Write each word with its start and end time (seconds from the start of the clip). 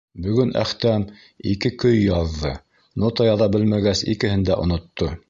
Бөгөн 0.27 0.53
Әхтәм 0.61 1.03
ике 1.51 1.71
көй 1.83 2.01
яҙҙы, 2.05 2.53
нота 3.05 3.31
яҙа 3.31 3.53
белмәгәс, 3.57 4.03
икеһен 4.15 4.51
дә 4.53 4.61
онотто. 4.65 5.17